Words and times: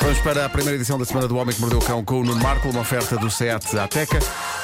Vamos 0.00 0.18
para 0.20 0.46
a 0.46 0.48
primeira 0.48 0.76
edição 0.76 0.98
da 0.98 1.04
Semana 1.04 1.28
do 1.28 1.36
Homem 1.36 1.54
que 1.54 1.60
Mordeu 1.60 1.78
o 1.78 1.84
Cão 1.84 2.04
com 2.04 2.20
o 2.20 2.24
Nuno 2.24 2.42
Marco, 2.42 2.68
uma 2.68 2.80
oferta 2.80 3.16
do 3.16 3.30
SEAT 3.30 3.78
Ateca 3.78 4.18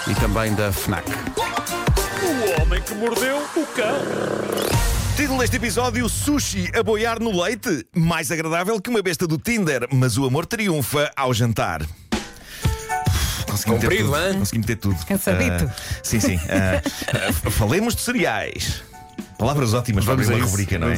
e 0.09 0.15
também 0.15 0.55
da 0.55 0.73
FNAC. 0.73 1.07
O 1.11 2.62
homem 2.62 2.81
que 2.83 2.94
mordeu 2.94 3.36
o 3.38 3.67
cão. 3.67 3.96
Título 5.17 5.38
deste 5.38 5.57
episódio: 5.57 6.08
Sushi 6.08 6.70
a 6.76 6.83
boiar 6.83 7.20
no 7.20 7.42
leite. 7.42 7.86
Mais 7.94 8.30
agradável 8.30 8.80
que 8.80 8.91
uma 8.91 9.02
besta 9.02 9.27
do 9.27 9.38
Tinder, 9.38 9.86
mas 9.93 10.16
o 10.18 10.25
amor 10.25 10.46
triunfa 10.46 11.11
ao 11.17 11.33
jantar. 11.33 11.82
Consegui 13.48 13.71
meter 13.73 13.87
Comprido, 13.89 14.05
tudo. 14.11 14.18
hein? 14.27 14.39
Consegui 14.39 14.59
meter 14.59 14.77
tudo. 14.77 15.07
Cansadito. 15.07 15.64
Ah, 15.71 15.75
sim, 16.03 16.21
sim. 16.21 16.41
Ah, 16.48 17.50
falemos 17.50 17.95
de 17.95 18.03
cereais. 18.03 18.82
Palavras 19.39 19.75
ótimas 19.75 20.05
para 20.05 20.14
abrir 20.14 20.27
a 20.27 20.29
uma 20.30 20.39
isso, 20.39 20.46
rubrica, 20.48 20.79
não 20.79 20.89
é? 20.89 20.96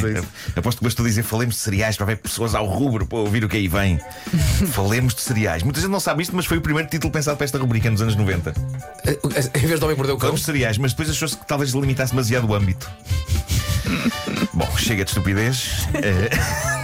Aposto 0.56 0.78
que 0.78 0.84
bastou 0.84 1.04
dizer 1.04 1.22
falemos 1.22 1.56
de 1.56 1.60
cereais 1.60 1.96
para 1.96 2.06
ver 2.06 2.16
pessoas 2.18 2.54
ao 2.54 2.66
rubro 2.66 3.06
para 3.06 3.18
ouvir 3.18 3.44
o 3.44 3.48
que 3.48 3.56
aí 3.56 3.68
vem. 3.68 3.98
falemos 4.72 5.14
de 5.14 5.20
cereais. 5.22 5.62
Muita 5.62 5.80
gente 5.80 5.90
não 5.90 6.00
sabe 6.00 6.22
isto, 6.22 6.34
mas 6.36 6.46
foi 6.46 6.58
o 6.58 6.60
primeiro 6.60 6.88
título 6.88 7.12
pensado 7.12 7.36
para 7.36 7.44
esta 7.44 7.58
rubrica 7.58 7.90
nos 7.90 8.00
anos 8.00 8.14
90. 8.14 8.54
Em 9.54 9.66
vez 9.66 9.78
de 9.78 9.84
homem 9.84 9.96
mordeu 9.96 10.14
o 10.14 10.18
cão. 10.18 10.28
Falamos 10.28 10.40
de 10.40 10.46
cereais, 10.46 10.78
mas 10.78 10.92
depois 10.92 11.10
achou-se 11.10 11.36
que 11.36 11.46
talvez 11.46 11.72
limitasse 11.72 12.12
demasiado 12.12 12.48
o 12.48 12.54
âmbito. 12.54 12.88
Bom, 14.54 14.68
chega 14.76 15.04
de 15.04 15.10
estupidez. 15.10 15.88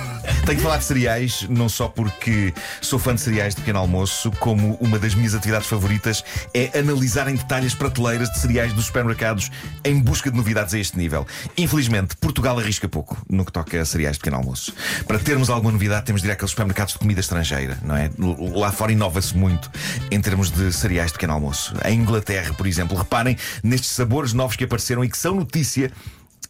Tenho 0.45 0.59
que 0.59 0.63
falar 0.63 0.77
de 0.77 0.85
cereais, 0.85 1.47
não 1.49 1.71
só 1.71 1.89
porque 1.89 2.53
sou 2.83 2.99
fã 2.99 3.15
de 3.15 3.23
cereais 3.23 3.55
de 3.55 3.63
pequeno 3.63 3.79
almoço, 3.79 4.31
como 4.33 4.75
uma 4.75 4.99
das 4.99 5.15
minhas 5.15 5.35
atividades 5.35 5.67
favoritas 5.67 6.23
é 6.53 6.79
analisar 6.79 7.29
em 7.29 7.35
detalhe 7.35 7.67
as 7.67 7.75
prateleiras 7.75 8.31
de 8.31 8.39
cereais 8.39 8.71
dos 8.75 8.85
supermercados 8.85 9.51
em 9.83 9.99
busca 9.99 10.31
de 10.31 10.37
novidades 10.37 10.75
a 10.75 10.79
este 10.79 10.99
nível. 10.99 11.27
Infelizmente, 11.57 12.15
Portugal 12.17 12.59
arrisca 12.59 12.87
pouco 12.87 13.17
no 13.27 13.43
que 13.43 13.51
toca 13.51 13.81
a 13.81 13.85
cereais 13.87 14.17
de 14.17 14.21
pequeno 14.21 14.37
almoço. 14.37 14.75
Para 15.07 15.19
termos 15.19 15.49
alguma 15.49 15.73
novidade, 15.73 16.05
temos 16.05 16.21
de 16.21 16.29
ir 16.29 16.33
àqueles 16.33 16.51
supermercados 16.51 16.93
de 16.93 16.99
comida 16.99 17.21
estrangeira, 17.21 17.79
não 17.83 17.97
é? 17.97 18.11
Lá 18.55 18.71
fora 18.71 18.93
inova-se 18.93 19.35
muito 19.35 19.71
em 20.11 20.21
termos 20.21 20.51
de 20.51 20.71
cereais 20.75 21.07
de 21.07 21.15
pequeno 21.15 21.33
almoço. 21.33 21.75
Em 21.87 21.99
Inglaterra, 21.99 22.53
por 22.53 22.67
exemplo, 22.67 22.99
reparem 22.99 23.35
nestes 23.63 23.91
sabores 23.91 24.35
novos 24.35 24.57
que 24.57 24.65
apareceram 24.65 25.03
e 25.03 25.09
que 25.09 25.17
são 25.17 25.37
notícia. 25.37 25.91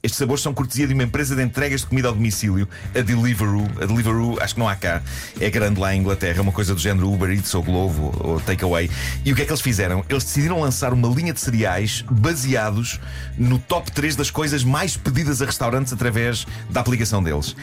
Estes 0.04 0.18
sabores 0.18 0.42
são 0.42 0.52
cortesia 0.52 0.86
de 0.86 0.92
uma 0.92 1.02
empresa 1.02 1.34
de 1.34 1.42
entregas 1.42 1.80
de 1.80 1.86
comida 1.86 2.08
ao 2.08 2.14
domicílio, 2.14 2.68
a 2.94 3.00
Deliveroo. 3.00 3.66
A 3.80 3.86
Deliveroo, 3.86 4.38
acho 4.38 4.52
que 4.52 4.60
não 4.60 4.68
há 4.68 4.76
cá, 4.76 5.00
é 5.40 5.48
grande 5.48 5.80
lá 5.80 5.94
em 5.94 6.00
Inglaterra, 6.00 6.42
uma 6.42 6.52
coisa 6.52 6.74
do 6.74 6.80
género 6.80 7.10
Uber 7.10 7.30
Eats 7.30 7.54
ou 7.54 7.62
Glovo 7.62 8.14
ou 8.20 8.38
Takeaway. 8.38 8.90
E 9.24 9.32
o 9.32 9.34
que 9.34 9.40
é 9.40 9.44
que 9.46 9.50
eles 9.50 9.62
fizeram? 9.62 10.04
Eles 10.06 10.22
decidiram 10.22 10.60
lançar 10.60 10.92
uma 10.92 11.08
linha 11.08 11.32
de 11.32 11.40
cereais 11.40 12.04
baseados 12.10 13.00
no 13.38 13.58
top 13.58 13.90
3 13.92 14.14
das 14.14 14.30
coisas 14.30 14.62
mais 14.62 14.94
pedidas 14.94 15.40
a 15.40 15.46
restaurantes 15.46 15.90
através 15.90 16.46
da 16.68 16.80
aplicação 16.80 17.22
deles. 17.22 17.56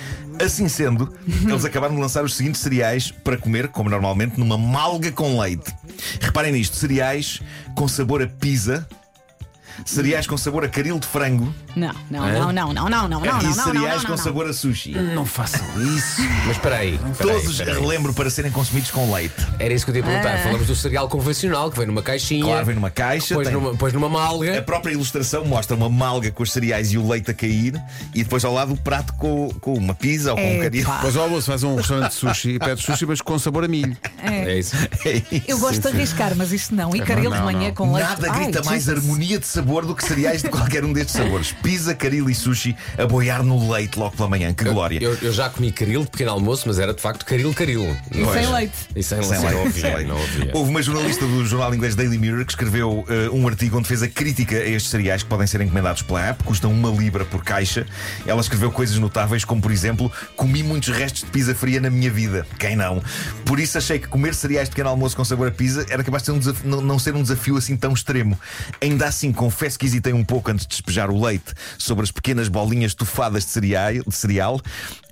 Assim 0.43 0.67
sendo, 0.67 1.13
eles 1.47 1.63
acabaram 1.63 1.93
de 1.93 2.01
lançar 2.01 2.23
os 2.23 2.35
seguintes 2.35 2.61
cereais 2.61 3.11
para 3.11 3.37
comer, 3.37 3.67
como 3.67 3.87
normalmente, 3.87 4.39
numa 4.39 4.57
malga 4.57 5.11
com 5.11 5.39
leite. 5.39 5.71
Reparem 6.19 6.53
nisto: 6.53 6.75
cereais 6.75 7.39
com 7.75 7.87
sabor 7.87 8.23
a 8.23 8.27
pizza. 8.27 8.87
Cereais 9.85 10.27
com 10.27 10.37
sabor 10.37 10.63
a 10.63 10.69
caril 10.69 10.99
de 10.99 11.07
frango 11.07 11.53
Não, 11.75 11.93
não, 12.09 12.21
não, 12.31 12.51
não, 12.53 12.73
não, 12.73 12.89
não, 12.89 12.89
não, 12.89 13.07
não, 13.09 13.25
e 13.25 13.27
não, 13.27 13.41
não, 13.41 13.53
cereais 13.53 13.95
não, 13.97 14.01
com 14.03 14.09
não. 14.09 14.17
sabor 14.17 14.47
a 14.47 14.53
sushi. 14.53 14.91
Não 14.91 15.25
façam 15.25 15.61
isso. 15.95 16.21
Mas 16.45 16.55
espera 16.57 16.77
aí. 16.77 16.95
espera 16.95 17.31
aí, 17.31 17.37
Todos, 17.41 17.51
espera 17.51 17.73
aí. 17.73 17.79
relembro, 17.81 18.13
para 18.13 18.29
serem 18.29 18.51
consumidos 18.51 18.91
com 18.91 19.11
leite. 19.13 19.33
Era 19.59 19.73
isso 19.73 19.85
que 19.85 19.91
eu 19.91 19.95
te 19.95 19.97
ia 19.99 20.03
perguntar. 20.05 20.35
Ah. 20.35 20.37
Falamos 20.39 20.67
do 20.67 20.75
cereal 20.75 21.07
convencional 21.09 21.69
que 21.71 21.77
vem 21.77 21.87
numa 21.87 22.01
caixinha. 22.03 22.43
Claro, 22.43 22.65
vem 22.65 22.75
numa 22.75 22.89
caixa, 22.89 23.29
Depois 23.29 23.47
tem- 23.47 23.57
numa, 23.57 23.71
depois 23.71 23.93
numa 23.93 24.07
A 24.07 24.09
malga. 24.09 24.61
própria 24.61 24.93
ilustração 24.93 25.45
mostra 25.45 25.75
uma 25.75 25.89
malga 25.89 26.31
com 26.31 26.43
os 26.43 26.51
cereais 26.51 26.91
e 26.91 26.97
o 26.97 27.07
leite 27.07 27.31
a 27.31 27.33
cair 27.33 27.81
e 28.13 28.23
depois 28.23 28.43
ao 28.45 28.53
lado 28.53 28.73
o 28.73 28.77
prato 28.77 29.13
com, 29.13 29.49
com 29.61 29.73
uma 29.73 29.93
pizza 29.95 30.31
ou 30.31 30.37
com 30.37 30.43
um 30.43 30.53
Epá. 30.55 30.63
caril. 30.63 30.87
Pois 31.01 31.15
ao 31.15 31.23
almoço 31.23 31.47
faz 31.47 31.63
um 31.63 31.75
restaurante 31.75 32.09
de 32.09 32.15
sushi 32.15 32.49
e 32.51 32.59
pede 32.59 32.81
sushi, 32.81 33.05
mas 33.05 33.21
com 33.21 33.37
sabor 33.39 33.63
a 33.63 33.67
milho. 33.67 33.95
É 34.21 34.57
isso. 34.59 34.75
É 35.05 35.13
isso. 35.31 35.45
Eu 35.47 35.57
gosto 35.59 35.81
de 35.81 35.87
arriscar, 35.87 36.33
mas 36.35 36.51
isto 36.51 36.75
não. 36.75 36.95
E 36.95 37.01
caril 37.01 37.31
de 37.31 37.37
não, 37.37 37.45
manhã 37.45 37.67
não. 37.69 37.73
com 37.75 37.91
leite. 37.93 38.07
Nada 38.09 38.31
Ai, 38.31 38.43
grita 38.43 38.63
mais 38.63 38.83
Jesus. 38.83 39.03
harmonia 39.03 39.39
de 39.39 39.45
sabor 39.71 39.85
do 39.85 39.95
que 39.95 40.03
cereais 40.03 40.41
de 40.43 40.49
qualquer 40.49 40.83
um 40.83 40.91
destes 40.91 41.15
sabores. 41.15 41.53
Pizza, 41.63 41.95
caril 41.95 42.29
e 42.29 42.35
sushi 42.35 42.75
a 42.97 43.05
boiar 43.05 43.41
no 43.41 43.71
leite 43.71 43.97
logo 43.97 44.13
pela 44.17 44.27
manhã. 44.27 44.53
Que 44.53 44.65
glória. 44.65 44.99
Eu, 45.01 45.17
eu 45.21 45.31
já 45.31 45.49
comi 45.49 45.71
caril 45.71 46.01
de 46.01 46.09
pequeno 46.09 46.31
almoço, 46.31 46.63
mas 46.67 46.77
era 46.77 46.93
de 46.93 47.01
facto 47.01 47.25
caril 47.25 47.53
caril. 47.53 47.95
E 48.11 48.25
sem 48.25 48.51
leite. 48.53 48.73
E 48.93 49.01
sem, 49.01 49.23
Sem 49.23 49.39
leite. 49.39 49.55
leite, 49.55 49.81
Não 49.81 49.93
leite. 49.95 50.07
não 50.09 50.21
havia. 50.21 50.51
Houve 50.53 50.69
uma 50.71 50.81
jornalista 50.81 51.25
do 51.25 51.45
jornal 51.45 51.73
inglês 51.73 51.95
Daily 51.95 52.17
Mirror 52.17 52.43
que 52.43 52.51
escreveu 52.51 53.05
eh, 53.07 53.29
um 53.31 53.47
artigo 53.47 53.77
onde 53.77 53.87
fez 53.87 54.03
a 54.03 54.09
crítica 54.09 54.57
a 54.57 54.65
estes 54.67 54.91
cereais 54.91 55.23
que 55.23 55.29
podem 55.29 55.47
ser 55.47 55.61
encomendados 55.61 56.01
pela 56.01 56.21
app, 56.21 56.43
custam 56.43 56.69
uma 56.69 56.89
libra 56.89 57.23
por 57.23 57.41
caixa. 57.41 57.87
Ela 58.27 58.41
escreveu 58.41 58.71
coisas 58.73 58.97
notáveis, 58.97 59.45
como 59.45 59.61
por 59.61 59.71
exemplo, 59.71 60.11
comi 60.35 60.63
muitos 60.63 60.89
restos 60.93 61.21
de 61.21 61.27
pizza 61.27 61.55
fria 61.55 61.79
na 61.79 61.89
minha 61.89 62.11
vida. 62.11 62.45
Quem 62.59 62.75
não? 62.75 63.01
Por 63.45 63.57
isso 63.57 63.77
achei 63.77 63.99
que 63.99 64.09
comer 64.09 64.35
cereais 64.35 64.67
de 64.67 64.71
pequeno 64.75 64.89
almoço 64.89 65.15
com 65.15 65.23
sabor 65.23 65.47
a 65.47 65.51
pizza 65.51 65.85
era 65.89 66.03
capaz 66.03 66.23
de 66.23 66.25
ser 66.25 66.31
um 66.33 66.39
desafio- 66.39 66.69
não, 66.69 66.81
não 66.81 66.99
ser 66.99 67.15
um 67.15 67.21
desafio 67.21 67.55
assim 67.55 67.77
tão 67.77 67.93
extremo. 67.93 68.37
Ainda 68.81 69.05
assim, 69.05 69.31
confesso 69.51 69.77
que 69.77 69.85
hesitei 69.85 70.13
um 70.13 70.23
pouco 70.23 70.49
antes 70.49 70.65
de 70.65 70.69
despejar 70.69 71.11
o 71.11 71.21
leite 71.21 71.53
sobre 71.77 72.03
as 72.03 72.11
pequenas 72.11 72.47
bolinhas 72.47 72.95
tufadas 72.95 73.43
de 73.43 73.51
cereal. 73.51 73.93
De 74.07 74.15
cereal. 74.15 74.61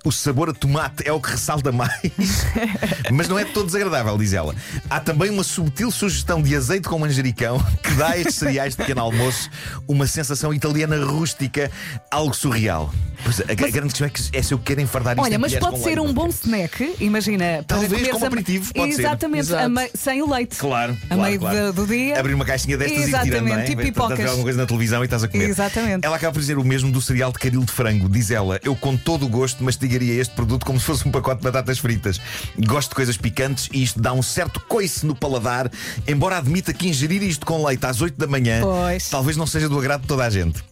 O 0.02 0.10
sabor 0.10 0.48
a 0.48 0.52
tomate 0.54 1.06
é 1.06 1.12
o 1.12 1.20
que 1.20 1.30
ressalta 1.30 1.70
mais, 1.70 2.00
mas 3.12 3.28
não 3.28 3.38
é 3.38 3.44
todo 3.44 3.66
desagradável, 3.66 4.16
diz 4.16 4.32
ela. 4.32 4.54
Há 4.88 4.98
também 4.98 5.28
uma 5.30 5.44
subtil 5.44 5.90
sugestão 5.90 6.40
de 6.40 6.56
azeite 6.56 6.88
com 6.88 6.98
manjericão 6.98 7.58
que 7.82 7.90
dá 7.92 8.08
a 8.12 8.18
estes 8.18 8.36
cereais 8.36 8.72
de 8.72 8.78
pequeno 8.78 9.02
almoço 9.02 9.50
uma 9.86 10.06
sensação 10.06 10.54
italiana 10.54 11.04
rústica, 11.04 11.70
algo 12.10 12.34
surreal. 12.34 12.90
Pois, 13.22 13.40
a, 13.40 13.44
a 13.52 13.54
grande 13.54 13.88
questão 13.88 14.06
é, 14.06 14.10
que 14.10 14.22
é 14.32 14.42
se 14.42 14.54
eu 14.54 14.58
quero 14.58 14.80
enfardar 14.80 15.14
isto 15.14 15.22
Olha, 15.22 15.38
mas 15.38 15.52
pode 15.54 15.72
com 15.76 15.82
ser 15.82 15.96
leite. 15.96 16.00
um 16.00 16.12
bom 16.14 16.28
snack, 16.28 16.96
imagina. 17.00 17.62
Talvez 17.66 18.08
como 18.08 18.24
aperitivo, 18.24 18.72
pode 18.72 18.94
ser. 18.94 19.02
Exatamente, 19.02 19.54
a 19.54 19.68
mei- 19.68 19.90
sem 19.94 20.22
o 20.22 20.30
leite. 20.32 20.56
Claro, 20.56 20.96
A 21.04 21.06
claro, 21.14 21.22
meio 21.22 21.38
claro. 21.40 21.72
do, 21.74 21.84
do 21.84 21.86
dia. 21.86 22.18
Abrir 22.18 22.32
uma 22.32 22.46
caixinha 22.46 22.78
destas 22.78 22.96
e 22.98 23.04
tirando, 23.04 23.26
Exatamente, 23.26 23.52
não 23.54 23.60
é? 23.60 23.64
tipo 23.64 23.82
Estás 23.82 23.82
a 23.82 23.82
ver 23.82 23.92
pipocas. 23.92 24.26
alguma 24.26 24.42
coisa 24.44 24.58
na 24.62 24.66
televisão 24.66 25.02
e 25.02 25.04
estás 25.04 25.22
a 25.24 25.28
comer. 25.28 25.50
Exatamente. 25.50 26.06
Ela 26.06 26.16
acaba 26.16 26.32
por 26.32 26.40
dizer 26.40 26.56
o 26.56 26.64
mesmo 26.64 26.90
do 26.90 27.02
cereal 27.02 27.30
de 27.30 27.38
caril 27.38 27.62
de 27.62 27.70
frango. 27.72 28.08
Diz 28.08 28.30
ela, 28.30 28.58
eu 28.64 28.74
com 28.74 28.96
todo 28.96 29.26
o 29.26 29.28
gosto 29.28 29.62
mastigaria 29.90 30.20
este 30.20 30.34
produto 30.34 30.64
como 30.64 30.78
se 30.78 30.86
fosse 30.86 31.06
um 31.08 31.10
pacote 31.10 31.38
de 31.38 31.44
batatas 31.44 31.78
fritas. 31.78 32.20
Gosto 32.58 32.90
de 32.90 32.94
coisas 32.94 33.16
picantes 33.16 33.68
e 33.72 33.82
isto 33.82 34.00
dá 34.00 34.12
um 34.12 34.22
certo 34.22 34.60
coice 34.68 35.04
no 35.04 35.14
paladar, 35.14 35.70
embora 36.06 36.38
admita 36.38 36.72
que 36.72 36.88
ingerir 36.88 37.22
isto 37.22 37.44
com 37.44 37.64
leite 37.64 37.84
às 37.84 38.00
8 38.00 38.16
da 38.16 38.26
manhã 38.26 38.60
Pois. 38.62 39.08
talvez 39.08 39.36
não 39.36 39.46
seja 39.46 39.68
do 39.68 39.78
agrado 39.78 40.02
de 40.02 40.06
toda 40.06 40.24
a 40.24 40.30
gente. 40.30 40.62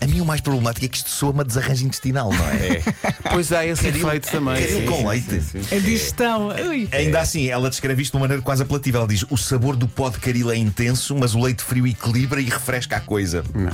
A 0.00 0.06
mim 0.06 0.20
o 0.20 0.24
mais 0.24 0.40
problemático 0.40 0.86
é 0.86 0.88
que 0.88 0.96
isto 0.96 1.10
soa 1.10 1.30
uma 1.30 1.44
desarranjo 1.44 1.84
intestinal, 1.84 2.32
não 2.32 2.46
é? 2.48 2.82
Pois 3.30 3.52
há 3.52 3.66
esse 3.66 3.86
efeito 3.88 4.30
também. 4.30 4.64
Caril 4.64 4.86
com 4.86 5.08
leite. 5.08 5.40
sim, 5.42 5.62
sim. 5.62 5.76
A 5.76 5.78
digestão. 5.78 6.48
Ui. 6.48 6.88
Ainda 6.90 7.20
assim, 7.20 7.48
ela 7.48 7.68
descreve 7.68 8.02
isto 8.02 8.12
de 8.12 8.16
uma 8.16 8.22
maneira 8.22 8.42
quase 8.42 8.62
apelativa. 8.62 8.98
Ela 8.98 9.08
diz: 9.08 9.24
o 9.28 9.36
sabor 9.36 9.76
do 9.76 9.86
pó 9.86 10.08
de 10.08 10.18
caril 10.18 10.50
é 10.50 10.56
intenso, 10.56 11.14
mas 11.14 11.34
o 11.34 11.40
leite 11.40 11.62
frio 11.62 11.86
equilibra 11.86 12.40
e 12.40 12.44
refresca 12.44 12.96
a 12.96 13.00
coisa. 13.00 13.44
Não. 13.54 13.70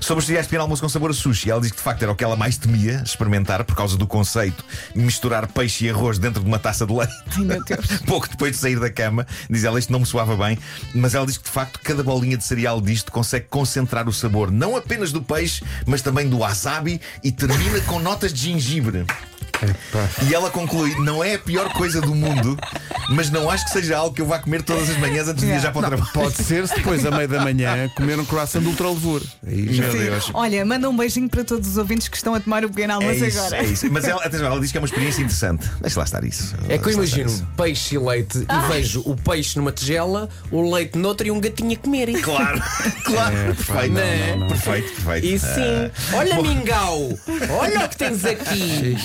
Sobre 0.00 0.20
os 0.20 0.26
cereais 0.26 0.46
de 0.46 0.50
pequeno 0.50 0.62
almoço 0.62 0.82
com 0.82 0.88
sabor 0.88 1.10
a 1.10 1.14
sushi, 1.14 1.50
ela 1.50 1.60
diz 1.60 1.70
que 1.70 1.76
de 1.76 1.82
facto 1.82 2.02
era 2.02 2.12
o 2.12 2.16
que 2.16 2.24
ela 2.24 2.36
mais 2.36 2.56
temia 2.56 3.02
experimentar 3.04 3.64
por 3.64 3.76
causa 3.76 3.96
do 3.96 4.06
conceito 4.06 4.64
misturar 4.94 5.46
peixe 5.46 5.86
e 5.86 5.90
arroz 5.90 6.18
dentro 6.18 6.42
de 6.42 6.48
uma 6.48 6.58
taça 6.58 6.86
de 6.86 6.92
leite. 6.92 7.12
Ai, 7.36 7.44
meu 7.44 7.64
Deus. 7.64 7.86
Pouco 8.06 8.28
depois 8.28 8.52
de 8.52 8.58
sair 8.58 8.78
da 8.78 8.90
cama, 8.90 9.26
diz 9.48 9.64
ela, 9.64 9.78
isto 9.78 9.92
não 9.92 10.00
me 10.00 10.06
soava 10.06 10.36
bem, 10.36 10.58
mas 10.94 11.14
ela 11.14 11.26
diz 11.26 11.38
que 11.38 11.44
de 11.44 11.50
facto 11.50 11.80
cada 11.82 12.02
bolinha 12.02 12.36
de 12.36 12.44
cereal 12.44 12.80
disto 12.80 13.12
consegue 13.12 13.46
concentrar 13.48 14.08
o 14.08 14.12
sabor 14.12 14.50
não 14.50 14.76
apenas 14.76 15.12
do 15.12 15.22
peixe, 15.22 15.59
mas 15.86 16.02
também 16.02 16.28
do 16.28 16.38
wasabi 16.38 17.00
e 17.22 17.30
termina 17.32 17.80
com 17.82 17.98
notas 17.98 18.32
de 18.32 18.40
gengibre. 18.50 19.04
E 20.28 20.34
ela 20.34 20.50
conclui: 20.50 20.94
não 21.00 21.22
é 21.22 21.34
a 21.34 21.38
pior 21.38 21.72
coisa 21.72 22.00
do 22.00 22.14
mundo, 22.14 22.56
mas 23.10 23.30
não 23.30 23.50
acho 23.50 23.64
que 23.64 23.70
seja 23.72 23.96
algo 23.96 24.14
que 24.14 24.22
eu 24.22 24.26
vá 24.26 24.38
comer 24.38 24.62
todas 24.62 24.88
as 24.88 24.96
manhãs 24.98 25.28
antes 25.28 25.40
de 25.42 25.46
viajar 25.46 25.72
para 25.72 25.80
o 25.80 25.88
trabalho. 25.88 26.10
Pode 26.12 26.34
ser 26.34 26.66
se 26.66 26.74
depois, 26.76 27.04
à 27.04 27.10
meia 27.10 27.28
da 27.28 27.40
manhã, 27.42 27.88
comer 27.96 28.18
um 28.18 28.24
croissant 28.24 28.60
de 28.60 28.68
já 29.74 29.82
Meu. 29.88 29.92
Deus. 29.92 30.30
Olha, 30.34 30.64
manda 30.64 30.88
um 30.88 30.96
beijinho 30.96 31.28
para 31.28 31.44
todos 31.44 31.68
os 31.68 31.76
ouvintes 31.76 32.08
que 32.08 32.16
estão 32.16 32.34
a 32.34 32.40
tomar 32.40 32.64
o 32.64 32.68
pequeno 32.68 32.92
É 32.92 32.96
almoço 32.96 33.24
isso, 33.24 33.38
agora. 33.38 33.56
é 33.58 33.64
isso. 33.64 33.90
Mas 33.90 34.04
ela, 34.04 34.24
atenção, 34.24 34.46
ela 34.46 34.60
diz 34.60 34.70
que 34.70 34.78
é 34.78 34.80
uma 34.80 34.86
experiência 34.86 35.20
interessante. 35.20 35.68
Deixa 35.80 35.98
lá 35.98 36.04
estar 36.04 36.24
isso. 36.24 36.54
É 36.68 36.78
que 36.78 36.88
eu 36.88 36.96
Deixa 36.96 36.98
lá 36.98 37.04
estar 37.04 37.18
imagino 37.20 37.48
peixe 37.56 37.94
e 37.94 37.98
leite 37.98 38.38
e 38.38 38.68
vejo 38.72 39.02
o 39.04 39.16
peixe 39.16 39.56
numa 39.58 39.72
tigela, 39.72 40.28
o 40.50 40.70
leite 40.74 40.96
noutra 40.98 41.26
e 41.26 41.30
um 41.30 41.40
gatinho 41.40 41.72
a 41.72 41.76
comerem. 41.76 42.20
Claro, 42.30 42.62
claro, 43.04 43.34
perfeito. 43.34 43.92
não, 43.92 44.16
não, 44.28 44.36
não. 44.38 44.48
Perfeito, 44.48 44.92
perfeito. 45.02 45.26
E 45.26 45.38
sim, 45.38 45.90
olha 46.14 46.40
mingau, 46.42 47.18
olha 47.50 47.84
o 47.86 47.88
que 47.88 47.96
tens 47.96 48.24
aqui. 48.24 48.96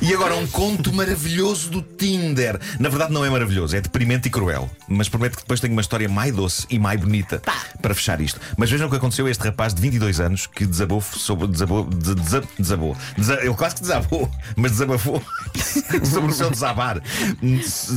E 0.00 0.12
agora 0.14 0.34
um 0.36 0.46
conto 0.46 0.92
maravilhoso 0.92 1.70
do 1.70 1.82
Tinder. 1.82 2.58
Na 2.78 2.88
verdade, 2.88 3.12
não 3.12 3.24
é 3.24 3.30
maravilhoso, 3.30 3.76
é 3.76 3.80
deprimente 3.80 4.28
e 4.28 4.30
cruel. 4.30 4.70
Mas 4.88 5.08
prometo 5.08 5.36
que 5.36 5.42
depois 5.42 5.60
tenho 5.60 5.72
uma 5.72 5.80
história 5.80 6.08
mais 6.08 6.34
doce 6.34 6.66
e 6.70 6.78
mais 6.78 7.00
bonita 7.00 7.42
para 7.80 7.94
fechar 7.94 8.20
isto. 8.20 8.40
Mas 8.56 8.70
vejam 8.70 8.86
o 8.86 8.90
que 8.90 8.96
aconteceu 8.96 9.26
a 9.26 9.30
este 9.30 9.42
rapaz 9.44 9.74
de 9.74 9.80
22 9.80 10.20
anos 10.20 10.46
que 10.46 10.64
desabou 10.66 11.00
sobre. 11.00 11.46
Desabou. 11.46 11.84
de- 11.84 12.14
desa- 12.14 12.44
desabou. 12.58 12.96
Desa- 13.16 13.40
ele 13.40 13.54
quase 13.54 13.76
que 13.76 13.80
desabou, 13.82 14.30
mas 14.56 14.72
desabafou 14.72 15.22
sobre 16.04 16.30
o 16.30 16.34
seu 16.34 16.50
desabar. 16.50 17.00